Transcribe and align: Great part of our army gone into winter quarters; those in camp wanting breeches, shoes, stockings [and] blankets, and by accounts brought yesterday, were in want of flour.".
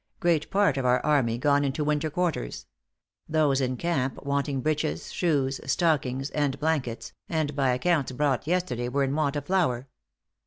Great 0.19 0.49
part 0.49 0.77
of 0.77 0.83
our 0.83 0.99
army 1.05 1.37
gone 1.37 1.63
into 1.63 1.83
winter 1.83 2.09
quarters; 2.09 2.65
those 3.29 3.61
in 3.61 3.77
camp 3.77 4.19
wanting 4.23 4.59
breeches, 4.59 5.11
shoes, 5.13 5.59
stockings 5.67 6.31
[and] 6.31 6.59
blankets, 6.59 7.13
and 7.29 7.55
by 7.55 7.69
accounts 7.71 8.11
brought 8.11 8.47
yesterday, 8.47 8.89
were 8.89 9.03
in 9.03 9.13
want 9.13 9.35
of 9.35 9.45
flour.". 9.45 9.87